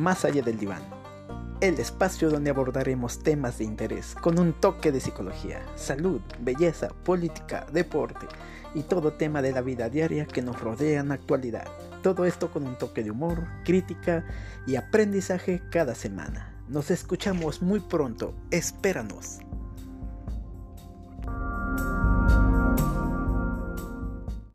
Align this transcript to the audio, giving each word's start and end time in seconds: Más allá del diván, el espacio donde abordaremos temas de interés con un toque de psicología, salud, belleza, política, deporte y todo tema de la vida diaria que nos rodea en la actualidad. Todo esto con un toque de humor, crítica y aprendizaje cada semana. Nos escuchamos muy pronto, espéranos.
Más 0.00 0.24
allá 0.24 0.40
del 0.40 0.56
diván, 0.56 0.80
el 1.60 1.78
espacio 1.78 2.30
donde 2.30 2.48
abordaremos 2.48 3.22
temas 3.22 3.58
de 3.58 3.64
interés 3.64 4.14
con 4.14 4.38
un 4.38 4.54
toque 4.54 4.92
de 4.92 4.98
psicología, 4.98 5.60
salud, 5.76 6.22
belleza, 6.38 6.88
política, 7.04 7.66
deporte 7.70 8.26
y 8.74 8.80
todo 8.84 9.12
tema 9.12 9.42
de 9.42 9.52
la 9.52 9.60
vida 9.60 9.90
diaria 9.90 10.24
que 10.24 10.40
nos 10.40 10.58
rodea 10.58 11.00
en 11.00 11.08
la 11.08 11.16
actualidad. 11.16 11.68
Todo 12.02 12.24
esto 12.24 12.50
con 12.50 12.66
un 12.66 12.78
toque 12.78 13.02
de 13.02 13.10
humor, 13.10 13.44
crítica 13.62 14.24
y 14.66 14.76
aprendizaje 14.76 15.60
cada 15.70 15.94
semana. 15.94 16.50
Nos 16.66 16.90
escuchamos 16.90 17.60
muy 17.60 17.80
pronto, 17.80 18.32
espéranos. 18.50 19.40